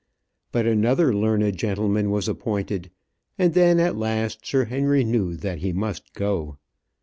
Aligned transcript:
But 0.51 0.65
another 0.65 1.13
learned 1.13 1.55
gentleman 1.57 2.09
was 2.09 2.27
appointed, 2.27 2.89
and 3.37 3.53
then 3.53 3.79
at 3.79 3.95
last 3.95 4.43
Sir 4.47 4.65
Henry 4.65 5.03
knew 5.03 5.35
that 5.35 5.59
he 5.59 5.73
must 5.73 6.15
go. 6.15 6.57